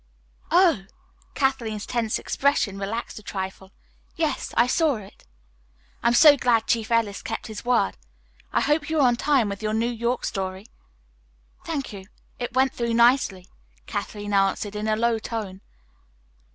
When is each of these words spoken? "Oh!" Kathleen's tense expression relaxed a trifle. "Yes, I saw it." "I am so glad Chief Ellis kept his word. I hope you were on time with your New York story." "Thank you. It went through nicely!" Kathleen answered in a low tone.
"Oh!" 0.49 0.85
Kathleen's 1.35 1.85
tense 1.85 2.17
expression 2.17 2.79
relaxed 2.79 3.19
a 3.19 3.21
trifle. 3.21 3.71
"Yes, 4.15 4.51
I 4.57 4.65
saw 4.65 4.95
it." 4.95 5.27
"I 6.01 6.07
am 6.07 6.15
so 6.15 6.35
glad 6.37 6.65
Chief 6.65 6.91
Ellis 6.91 7.21
kept 7.21 7.45
his 7.45 7.63
word. 7.63 7.97
I 8.51 8.61
hope 8.61 8.89
you 8.89 8.95
were 8.95 9.03
on 9.03 9.15
time 9.15 9.47
with 9.47 9.61
your 9.61 9.75
New 9.75 9.91
York 9.91 10.25
story." 10.25 10.65
"Thank 11.65 11.93
you. 11.93 12.05
It 12.39 12.53
went 12.55 12.73
through 12.73 12.95
nicely!" 12.95 13.47
Kathleen 13.85 14.33
answered 14.33 14.75
in 14.75 14.87
a 14.87 14.95
low 14.95 15.19
tone. 15.19 15.61